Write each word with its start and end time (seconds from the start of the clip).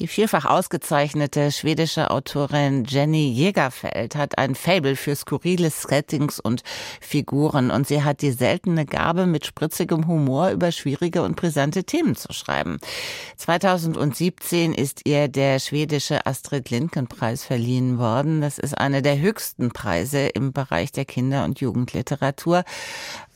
die 0.00 0.08
vielfach 0.08 0.46
ausgezeichnete 0.46 1.52
schwedische 1.52 2.10
Autorin 2.10 2.84
Jenny 2.84 3.28
Jägerfeld 3.28 4.16
hat 4.16 4.38
ein 4.38 4.54
Fable 4.54 4.96
für 4.96 5.14
skurrile 5.14 5.68
Settings 5.68 6.40
und 6.40 6.62
Figuren 7.02 7.70
und 7.70 7.86
sie 7.86 8.02
hat 8.02 8.22
die 8.22 8.30
seltene 8.30 8.86
Gabe, 8.86 9.26
mit 9.26 9.44
spritzigem 9.44 10.06
Humor 10.06 10.50
über 10.50 10.72
schwierige 10.72 11.22
und 11.22 11.36
brisante 11.36 11.84
Themen 11.84 12.16
zu 12.16 12.32
schreiben. 12.32 12.78
2017 13.36 14.72
ist 14.72 15.02
ihr 15.04 15.28
der 15.28 15.58
schwedische 15.58 16.24
Astrid 16.24 16.70
Lindgren 16.70 17.06
Preis 17.06 17.44
verliehen 17.44 17.98
worden. 17.98 18.40
Das 18.40 18.58
ist 18.58 18.78
eine 18.78 19.02
der 19.02 19.18
höchsten 19.18 19.70
Preise 19.70 20.28
im 20.28 20.54
Bereich 20.54 20.92
der 20.92 21.04
Kinder- 21.04 21.44
und 21.44 21.60
Jugendliteratur. 21.60 22.64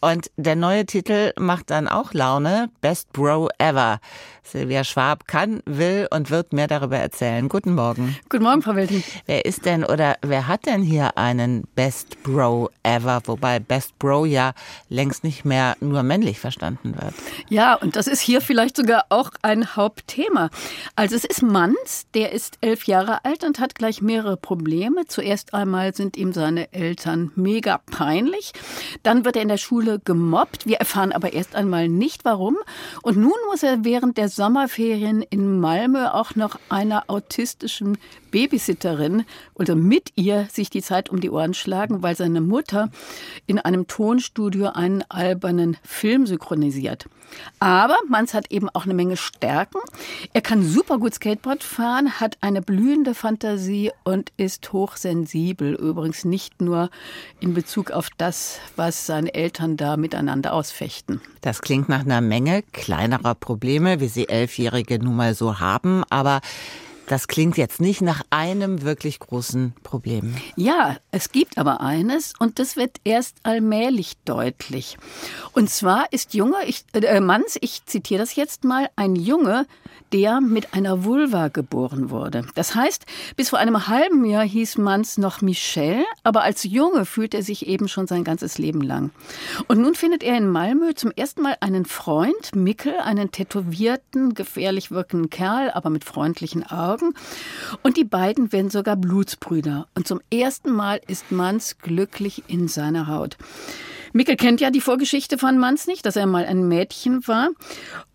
Und 0.00 0.30
der 0.36 0.54
neue 0.54 0.84
Titel 0.84 1.32
macht 1.38 1.70
dann 1.70 1.88
auch 1.88 2.12
Laune. 2.12 2.70
Best 2.80 3.12
Bro 3.12 3.48
Ever. 3.58 4.00
Silvia 4.44 4.84
Schwab 4.84 5.26
kann, 5.26 5.62
will 5.64 6.06
und 6.10 6.30
wird 6.30 6.52
mehr 6.52 6.68
darüber 6.68 6.98
erzählen. 6.98 7.48
Guten 7.48 7.74
Morgen. 7.74 8.16
Guten 8.28 8.44
Morgen, 8.44 8.62
Frau 8.62 8.76
Welting. 8.76 9.02
Wer 9.26 9.44
ist 9.46 9.64
denn 9.64 9.84
oder 9.84 10.16
wer 10.22 10.46
hat 10.46 10.66
denn 10.66 10.82
hier 10.82 11.16
einen 11.16 11.64
Best 11.74 12.22
Bro 12.22 12.70
Ever? 12.82 13.22
Wobei 13.24 13.58
Best 13.58 13.98
Bro 13.98 14.26
ja 14.26 14.52
längst 14.88 15.24
nicht 15.24 15.44
mehr 15.44 15.76
nur 15.80 16.02
männlich 16.02 16.38
verstanden 16.38 16.94
wird. 17.00 17.14
Ja, 17.48 17.74
und 17.74 17.96
das 17.96 18.06
ist 18.06 18.20
hier 18.20 18.40
vielleicht 18.40 18.76
sogar 18.76 19.06
auch 19.08 19.30
ein 19.42 19.76
Hauptthema. 19.76 20.50
Also 20.94 21.16
es 21.16 21.24
ist 21.24 21.42
Manns, 21.42 22.06
der 22.14 22.32
ist 22.32 22.58
elf 22.60 22.86
Jahre 22.86 23.24
alt 23.24 23.44
und 23.44 23.58
hat 23.58 23.74
gleich 23.74 24.02
mehrere 24.02 24.36
Probleme. 24.36 25.06
Zuerst 25.06 25.54
einmal 25.54 25.94
sind 25.94 26.16
ihm 26.16 26.32
seine 26.32 26.72
Eltern 26.72 27.32
mega 27.34 27.78
peinlich. 27.90 28.52
Dann 29.02 29.24
wird 29.24 29.36
er 29.36 29.42
in 29.42 29.48
der 29.48 29.56
Schule 29.56 30.00
gemobbt. 30.04 30.66
Wir 30.66 30.76
erfahren 30.76 31.12
aber 31.12 31.32
erst 31.32 31.56
einmal 31.56 31.88
nicht 31.88 32.24
warum. 32.24 32.56
Und 33.02 33.16
nun 33.16 33.32
muss 33.50 33.62
er 33.62 33.84
während 33.84 34.18
der 34.18 34.28
Sommerferien 34.34 35.22
in 35.22 35.60
Malmö 35.60 36.08
auch 36.08 36.34
noch 36.34 36.58
einer 36.68 37.04
autistischen 37.08 37.98
Babysitterin 38.30 39.24
oder 39.54 39.76
mit 39.76 40.10
ihr 40.16 40.48
sich 40.50 40.70
die 40.70 40.82
Zeit 40.82 41.08
um 41.08 41.20
die 41.20 41.30
Ohren 41.30 41.54
schlagen, 41.54 42.02
weil 42.02 42.16
seine 42.16 42.40
Mutter 42.40 42.90
in 43.46 43.58
einem 43.60 43.86
Tonstudio 43.86 44.70
einen 44.70 45.04
albernen 45.08 45.76
Film 45.84 46.26
synchronisiert. 46.26 47.06
Aber 47.58 47.96
Manns 48.08 48.34
hat 48.34 48.50
eben 48.50 48.68
auch 48.70 48.84
eine 48.84 48.94
Menge 48.94 49.16
Stärken. 49.16 49.78
Er 50.32 50.40
kann 50.40 50.62
super 50.62 50.98
gut 50.98 51.14
Skateboard 51.14 51.62
fahren, 51.62 52.20
hat 52.20 52.38
eine 52.40 52.62
blühende 52.62 53.14
Fantasie 53.14 53.90
und 54.04 54.32
ist 54.36 54.72
hochsensibel. 54.72 55.74
Übrigens 55.74 56.24
nicht 56.24 56.60
nur 56.60 56.90
in 57.40 57.54
Bezug 57.54 57.90
auf 57.90 58.08
das, 58.16 58.58
was 58.76 59.06
seine 59.06 59.34
Eltern 59.34 59.76
da 59.76 59.96
miteinander 59.96 60.52
ausfechten. 60.52 61.20
Das 61.40 61.60
klingt 61.60 61.88
nach 61.88 62.00
einer 62.00 62.20
Menge 62.20 62.62
kleinerer 62.72 63.34
Probleme, 63.34 64.00
wie 64.00 64.08
sie 64.24 64.28
Elfjährige 64.28 64.98
nun 64.98 65.16
mal 65.16 65.34
so 65.34 65.60
haben. 65.60 66.02
Aber 66.10 66.40
das 67.06 67.28
klingt 67.28 67.56
jetzt 67.56 67.80
nicht 67.80 68.00
nach 68.00 68.22
einem 68.30 68.82
wirklich 68.82 69.18
großen 69.18 69.74
Problem. 69.82 70.34
Ja, 70.56 70.96
es 71.10 71.32
gibt 71.32 71.58
aber 71.58 71.80
eines 71.80 72.32
und 72.38 72.58
das 72.58 72.76
wird 72.76 72.98
erst 73.04 73.36
allmählich 73.42 74.14
deutlich. 74.24 74.96
Und 75.52 75.70
zwar 75.70 76.12
ist 76.12 76.34
Junge, 76.34 76.56
ich, 76.66 76.84
äh, 76.94 77.20
Manns, 77.20 77.58
ich 77.60 77.84
zitiere 77.86 78.20
das 78.20 78.36
jetzt 78.36 78.64
mal, 78.64 78.88
ein 78.96 79.16
Junge, 79.16 79.66
der 80.12 80.40
mit 80.40 80.74
einer 80.74 81.04
Vulva 81.04 81.48
geboren 81.48 82.08
wurde. 82.08 82.46
Das 82.54 82.76
heißt, 82.76 83.04
bis 83.36 83.50
vor 83.50 83.58
einem 83.58 83.88
halben 83.88 84.24
Jahr 84.24 84.44
hieß 84.44 84.78
Manns 84.78 85.18
noch 85.18 85.40
Michel, 85.40 86.04
aber 86.22 86.42
als 86.42 86.62
Junge 86.62 87.04
fühlt 87.04 87.34
er 87.34 87.42
sich 87.42 87.66
eben 87.66 87.88
schon 87.88 88.06
sein 88.06 88.22
ganzes 88.22 88.56
Leben 88.56 88.80
lang. 88.80 89.10
Und 89.66 89.80
nun 89.80 89.96
findet 89.96 90.22
er 90.22 90.36
in 90.38 90.48
Malmö 90.48 90.94
zum 90.94 91.10
ersten 91.10 91.42
Mal 91.42 91.56
einen 91.60 91.84
Freund, 91.84 92.54
Mickel, 92.54 92.94
einen 92.98 93.32
tätowierten, 93.32 94.34
gefährlich 94.34 94.92
wirkenden 94.92 95.30
Kerl, 95.30 95.72
aber 95.72 95.90
mit 95.90 96.04
freundlichen 96.04 96.64
Augen. 96.64 96.93
Und 97.82 97.96
die 97.96 98.04
beiden 98.04 98.52
werden 98.52 98.70
sogar 98.70 98.96
Blutsbrüder. 98.96 99.88
Und 99.94 100.06
zum 100.06 100.20
ersten 100.32 100.72
Mal 100.72 101.00
ist 101.06 101.32
Manns 101.32 101.78
glücklich 101.78 102.44
in 102.48 102.68
seiner 102.68 103.06
Haut. 103.06 103.36
Mickel 104.12 104.36
kennt 104.36 104.60
ja 104.60 104.70
die 104.70 104.80
Vorgeschichte 104.80 105.38
von 105.38 105.58
Manns 105.58 105.86
nicht, 105.86 106.06
dass 106.06 106.16
er 106.16 106.26
mal 106.26 106.46
ein 106.46 106.68
Mädchen 106.68 107.26
war. 107.26 107.50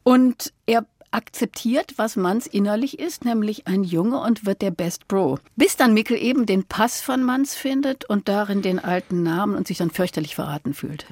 Und 0.03 0.53
er 0.65 0.85
akzeptiert, 1.11 1.93
was 1.97 2.15
Manns 2.15 2.47
innerlich 2.47 2.99
ist, 2.99 3.25
nämlich 3.25 3.67
ein 3.67 3.83
Junge 3.83 4.21
und 4.21 4.45
wird 4.45 4.61
der 4.61 4.71
Best 4.71 5.07
Bro. 5.07 5.39
Bis 5.55 5.75
dann 5.75 5.93
Mickel 5.93 6.17
eben 6.17 6.45
den 6.45 6.63
Pass 6.63 7.01
von 7.01 7.23
Manns 7.23 7.55
findet 7.55 8.05
und 8.05 8.27
darin 8.27 8.61
den 8.61 8.79
alten 8.79 9.23
Namen 9.23 9.55
und 9.55 9.67
sich 9.67 9.77
dann 9.77 9.89
fürchterlich 9.89 10.35
verraten 10.35 10.73
fühlt. 10.73 11.05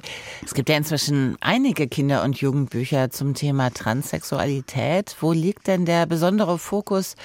Es 0.44 0.54
gibt 0.54 0.68
ja 0.68 0.76
inzwischen 0.76 1.36
einige 1.40 1.88
Kinder- 1.88 2.22
und 2.22 2.40
Jugendbücher 2.40 3.10
zum 3.10 3.34
Thema 3.34 3.70
Transsexualität. 3.70 5.16
Wo 5.20 5.32
liegt 5.32 5.66
denn 5.66 5.84
der 5.84 6.06
besondere 6.06 6.58
Fokus 6.58 7.16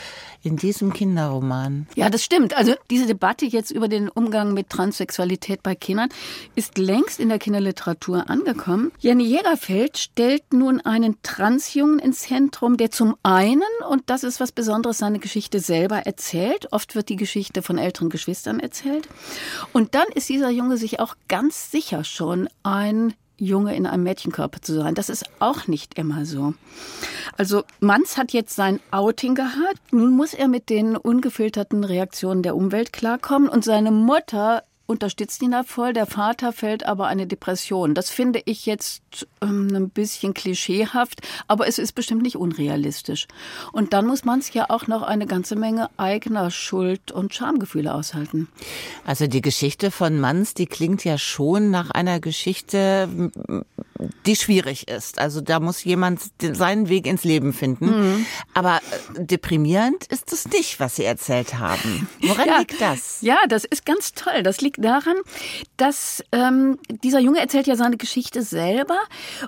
in 0.41 0.57
diesem 0.57 0.93
Kinderroman? 0.93 1.87
Ja, 1.95 2.09
das 2.09 2.23
stimmt. 2.23 2.57
Also 2.57 2.73
diese 2.89 3.05
Debatte 3.05 3.45
jetzt 3.45 3.71
über 3.71 3.87
den 3.87 4.09
Umgang 4.09 4.53
mit 4.53 4.69
Transsexualität 4.69 5.61
bei 5.61 5.75
Kindern 5.75 6.09
ist 6.55 6.77
längst 6.77 7.19
in 7.19 7.29
der 7.29 7.39
Kinderliteratur 7.39 8.29
angekommen. 8.29 8.91
Jenny 8.99 9.25
Jägerfeld 9.25 9.97
stellt 9.97 10.53
nun 10.53 10.81
einen 10.81 11.17
Transjungen 11.21 11.99
ins 11.99 12.21
Zentrum 12.21 12.62
Zentrum, 12.63 12.77
der 12.77 12.91
zum 12.91 13.17
einen, 13.23 13.61
und 13.89 14.03
das 14.05 14.23
ist 14.23 14.39
was 14.39 14.53
Besonderes, 14.53 14.97
seine 14.97 15.19
Geschichte 15.19 15.59
selber 15.59 15.97
erzählt. 16.05 16.71
Oft 16.71 16.95
wird 16.95 17.09
die 17.09 17.17
Geschichte 17.17 17.61
von 17.61 17.77
älteren 17.77 18.09
Geschwistern 18.09 18.61
erzählt. 18.61 19.09
Und 19.73 19.95
dann 19.95 20.07
ist 20.15 20.29
dieser 20.29 20.49
Junge 20.49 20.77
sich 20.77 21.01
auch 21.01 21.15
ganz 21.27 21.71
sicher 21.71 22.05
schon 22.05 22.47
ein 22.63 23.15
Junge 23.37 23.75
in 23.75 23.85
einem 23.85 24.03
Mädchenkörper 24.03 24.61
zu 24.61 24.75
sein. 24.75 24.95
Das 24.95 25.09
ist 25.09 25.25
auch 25.39 25.67
nicht 25.67 25.99
immer 25.99 26.25
so. 26.25 26.53
Also 27.37 27.63
Manz 27.81 28.15
hat 28.15 28.31
jetzt 28.31 28.55
sein 28.55 28.79
Outing 28.91 29.35
gehabt. 29.35 29.91
Nun 29.91 30.11
muss 30.11 30.33
er 30.33 30.47
mit 30.47 30.69
den 30.69 30.95
ungefilterten 30.95 31.83
Reaktionen 31.83 32.43
der 32.43 32.55
Umwelt 32.55 32.93
klarkommen. 32.93 33.49
Und 33.49 33.65
seine 33.65 33.91
Mutter 33.91 34.63
unterstützt 34.85 35.41
ihn 35.41 35.51
da 35.51 35.63
voll. 35.63 35.93
Der 35.93 36.05
Vater 36.05 36.51
fällt 36.51 36.85
aber 36.85 37.07
eine 37.07 37.27
Depression. 37.27 37.93
Das 37.93 38.09
finde 38.09 38.41
ich 38.45 38.65
jetzt 38.65 39.27
ähm, 39.41 39.69
ein 39.73 39.89
bisschen 39.89 40.33
klischeehaft, 40.33 41.21
aber 41.47 41.67
es 41.67 41.77
ist 41.77 41.93
bestimmt 41.93 42.21
nicht 42.21 42.35
unrealistisch. 42.35 43.27
Und 43.71 43.93
dann 43.93 44.05
muss 44.05 44.25
man 44.25 44.39
es 44.39 44.53
ja 44.53 44.69
auch 44.69 44.87
noch 44.87 45.01
eine 45.01 45.25
ganze 45.25 45.55
Menge 45.55 45.89
eigener 45.97 46.51
Schuld 46.51 47.11
und 47.11 47.33
Schamgefühle 47.33 47.93
aushalten. 47.93 48.47
Also 49.05 49.27
die 49.27 49.41
Geschichte 49.41 49.91
von 49.91 50.19
Manns, 50.19 50.53
die 50.53 50.65
klingt 50.65 51.03
ja 51.03 51.17
schon 51.17 51.71
nach 51.71 51.91
einer 51.91 52.19
Geschichte, 52.19 53.07
die 54.25 54.35
schwierig 54.35 54.87
ist. 54.87 55.19
Also 55.19 55.41
da 55.41 55.59
muss 55.59 55.83
jemand 55.83 56.21
seinen 56.39 56.89
Weg 56.89 57.07
ins 57.07 57.23
Leben 57.23 57.53
finden. 57.53 57.85
Mhm. 57.85 58.25
Aber 58.53 58.77
äh, 58.77 59.25
deprimierend 59.25 60.05
ist 60.07 60.33
es 60.33 60.47
nicht, 60.47 60.79
was 60.79 60.95
Sie 60.95 61.03
erzählt 61.03 61.59
haben. 61.59 62.07
Woran 62.21 62.47
ja, 62.47 62.57
liegt 62.59 62.79
das? 62.81 63.21
Ja, 63.21 63.37
das 63.47 63.65
ist 63.65 63.85
ganz 63.85 64.13
toll. 64.13 64.43
Das 64.43 64.61
liegt 64.61 64.83
daran, 64.83 65.15
dass 65.77 66.23
ähm, 66.31 66.79
dieser 67.03 67.19
Junge 67.19 67.39
erzählt 67.39 67.67
ja 67.67 67.75
seine 67.75 67.97
Geschichte 67.97 68.43
selber 68.43 68.99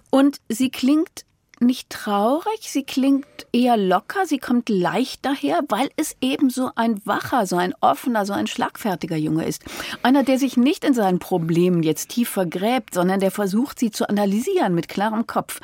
und 0.09 0.39
sie 0.49 0.69
klingt 0.69 1.25
nicht 1.65 1.89
traurig, 1.89 2.59
sie 2.61 2.83
klingt 2.83 3.25
eher 3.51 3.77
locker, 3.77 4.25
sie 4.25 4.37
kommt 4.37 4.69
leicht 4.69 5.25
daher, 5.25 5.61
weil 5.69 5.89
es 5.97 6.15
eben 6.21 6.49
so 6.49 6.69
ein 6.75 7.01
wacher, 7.05 7.45
so 7.45 7.57
ein 7.57 7.73
offener, 7.81 8.25
so 8.25 8.33
ein 8.33 8.47
schlagfertiger 8.47 9.15
Junge 9.15 9.45
ist. 9.45 9.63
Einer, 10.03 10.23
der 10.23 10.37
sich 10.37 10.57
nicht 10.57 10.83
in 10.83 10.93
seinen 10.93 11.19
Problemen 11.19 11.83
jetzt 11.83 12.09
tief 12.09 12.29
vergräbt, 12.29 12.93
sondern 12.93 13.19
der 13.19 13.31
versucht, 13.31 13.79
sie 13.79 13.91
zu 13.91 14.07
analysieren 14.07 14.75
mit 14.75 14.87
klarem 14.87 15.27
Kopf. 15.27 15.59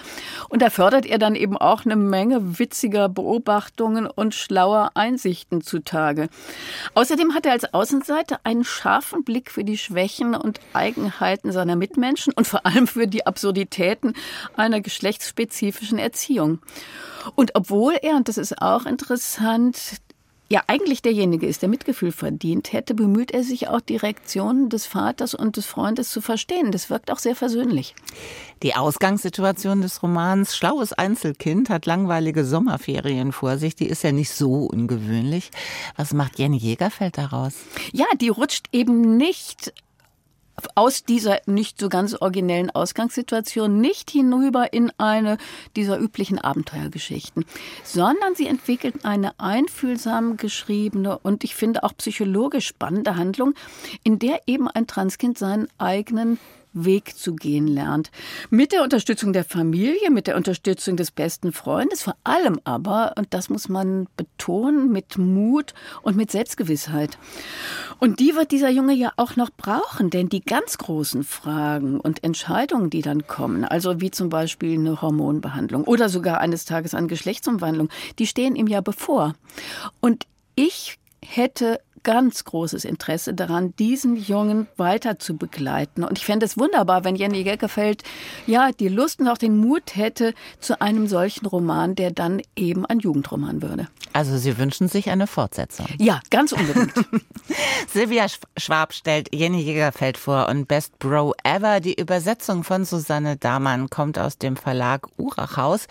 Und 0.49 0.61
da 0.61 0.69
fördert 0.69 1.05
er 1.05 1.19
dann 1.19 1.35
eben 1.35 1.57
auch 1.57 1.85
eine 1.85 1.95
Menge 1.95 2.59
witziger 2.59 3.07
Beobachtungen 3.07 4.07
und 4.07 4.33
schlauer 4.33 4.91
Einsichten 4.95 5.61
zutage. 5.61 6.29
Außerdem 6.95 7.33
hat 7.33 7.45
er 7.45 7.53
als 7.53 7.73
Außenseiter 7.73 8.39
einen 8.43 8.63
scharfen 8.63 9.23
Blick 9.23 9.51
für 9.51 9.63
die 9.63 9.77
Schwächen 9.77 10.35
und 10.35 10.59
Eigenheiten 10.73 11.51
seiner 11.51 11.75
Mitmenschen 11.75 12.33
und 12.33 12.47
vor 12.47 12.65
allem 12.65 12.87
für 12.87 13.07
die 13.07 13.25
Absurditäten 13.25 14.13
einer 14.55 14.81
geschlechtsspezifischen 14.81 15.90
spezifischen 15.91 15.99
Erziehung. 15.99 16.59
Und 17.35 17.55
obwohl 17.55 17.93
er, 18.01 18.15
und 18.15 18.27
das 18.27 18.37
ist 18.37 18.61
auch 18.61 18.85
interessant, 18.85 19.77
ja 20.49 20.63
eigentlich 20.67 21.01
derjenige 21.01 21.47
ist, 21.47 21.61
der 21.61 21.69
Mitgefühl 21.69 22.11
verdient 22.11 22.73
hätte, 22.73 22.93
bemüht 22.93 23.31
er 23.31 23.43
sich 23.43 23.67
auch, 23.67 23.79
die 23.79 23.95
Reaktionen 23.95 24.69
des 24.69 24.85
Vaters 24.85 25.33
und 25.33 25.55
des 25.55 25.65
Freundes 25.65 26.09
zu 26.09 26.19
verstehen. 26.19 26.71
Das 26.71 26.89
wirkt 26.89 27.11
auch 27.11 27.19
sehr 27.19 27.35
versöhnlich. 27.35 27.95
Die 28.63 28.75
Ausgangssituation 28.75 29.81
des 29.81 30.01
Romans 30.03 30.55
Schlaues 30.55 30.93
Einzelkind 30.93 31.69
hat 31.69 31.85
langweilige 31.85 32.43
Sommerferien 32.43 33.31
vor 33.31 33.57
sich. 33.57 33.75
Die 33.75 33.87
ist 33.87 34.03
ja 34.03 34.11
nicht 34.11 34.31
so 34.31 34.65
ungewöhnlich. 34.65 35.51
Was 35.95 36.13
macht 36.13 36.39
Jenny 36.39 36.57
Jägerfeld 36.57 37.17
daraus? 37.17 37.53
Ja, 37.93 38.05
die 38.19 38.29
rutscht 38.29 38.67
eben 38.71 39.17
nicht 39.17 39.73
aus 40.75 41.03
dieser 41.03 41.39
nicht 41.45 41.79
so 41.79 41.89
ganz 41.89 42.13
originellen 42.13 42.69
Ausgangssituation 42.69 43.79
nicht 43.79 44.11
hinüber 44.11 44.73
in 44.73 44.91
eine 44.97 45.37
dieser 45.75 45.99
üblichen 45.99 46.39
Abenteuergeschichten, 46.39 47.45
sondern 47.83 48.35
sie 48.35 48.47
entwickelt 48.47 49.05
eine 49.05 49.39
einfühlsam 49.39 50.37
geschriebene 50.37 51.17
und 51.19 51.43
ich 51.43 51.55
finde 51.55 51.83
auch 51.83 51.95
psychologisch 51.97 52.67
spannende 52.67 53.15
Handlung, 53.15 53.53
in 54.03 54.19
der 54.19 54.41
eben 54.47 54.67
ein 54.67 54.87
Transkind 54.87 55.37
seinen 55.37 55.67
eigenen 55.77 56.39
Weg 56.73 57.17
zu 57.17 57.35
gehen 57.35 57.67
lernt. 57.67 58.11
Mit 58.49 58.71
der 58.71 58.83
Unterstützung 58.83 59.33
der 59.33 59.43
Familie, 59.43 60.09
mit 60.09 60.27
der 60.27 60.35
Unterstützung 60.35 60.95
des 60.95 61.11
besten 61.11 61.51
Freundes, 61.51 62.03
vor 62.03 62.15
allem 62.23 62.59
aber, 62.63 63.13
und 63.17 63.33
das 63.33 63.49
muss 63.49 63.69
man 63.69 64.07
betonen, 64.17 64.91
mit 64.91 65.17
Mut 65.17 65.73
und 66.01 66.15
mit 66.15 66.31
Selbstgewissheit. 66.31 67.17
Und 67.99 68.19
die 68.19 68.35
wird 68.35 68.51
dieser 68.51 68.69
Junge 68.69 68.93
ja 68.93 69.11
auch 69.17 69.35
noch 69.35 69.49
brauchen, 69.49 70.09
denn 70.09 70.29
die 70.29 70.41
ganz 70.41 70.77
großen 70.77 71.23
Fragen 71.23 71.99
und 71.99 72.23
Entscheidungen, 72.23 72.89
die 72.89 73.01
dann 73.01 73.27
kommen, 73.27 73.65
also 73.65 74.01
wie 74.01 74.11
zum 74.11 74.29
Beispiel 74.29 74.79
eine 74.79 75.01
Hormonbehandlung 75.01 75.83
oder 75.83 76.09
sogar 76.09 76.39
eines 76.39 76.65
Tages 76.65 76.93
eine 76.93 77.07
Geschlechtsumwandlung, 77.07 77.89
die 78.19 78.27
stehen 78.27 78.55
ihm 78.55 78.67
ja 78.67 78.81
bevor. 78.81 79.33
Und 79.99 80.25
ich 80.55 80.97
hätte 81.23 81.79
ganz 82.03 82.43
großes 82.43 82.85
Interesse 82.85 83.33
daran, 83.33 83.75
diesen 83.77 84.15
Jungen 84.15 84.67
weiter 84.77 85.19
zu 85.19 85.37
begleiten. 85.37 86.03
Und 86.03 86.17
ich 86.17 86.25
fände 86.25 86.45
es 86.45 86.57
wunderbar, 86.57 87.03
wenn 87.03 87.15
Jenny 87.15 87.43
Geckefeld 87.43 88.03
ja 88.47 88.71
die 88.71 88.87
Lust 88.87 89.19
und 89.19 89.27
auch 89.27 89.37
den 89.37 89.57
Mut 89.57 89.95
hätte 89.95 90.33
zu 90.59 90.81
einem 90.81 91.07
solchen 91.07 91.45
Roman, 91.45 91.95
der 91.95 92.11
dann 92.11 92.41
eben 92.55 92.85
ein 92.85 92.99
Jugendroman 92.99 93.61
würde. 93.61 93.87
Also 94.13 94.37
Sie 94.37 94.57
wünschen 94.57 94.87
sich 94.87 95.09
eine 95.09 95.27
Fortsetzung? 95.27 95.87
Ja, 95.97 96.19
ganz 96.29 96.51
unbedingt. 96.51 96.93
Silvia 97.87 98.25
Schwab 98.57 98.93
stellt 98.93 99.33
Jenny 99.33 99.61
Jägerfeld 99.61 100.17
vor 100.17 100.49
und 100.49 100.67
Best 100.67 100.99
Bro 100.99 101.33
Ever. 101.43 101.79
Die 101.79 101.99
Übersetzung 101.99 102.63
von 102.63 102.85
Susanne 102.85 103.37
Damann 103.37 103.89
kommt 103.89 104.19
aus 104.19 104.37
dem 104.37 104.57
Verlag 104.57 105.07
Urachhaus. 105.17 105.87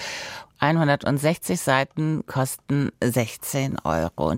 160 0.59 1.59
Seiten 1.59 2.25
kosten 2.27 2.91
16 3.03 3.79
Euro. 3.85 4.37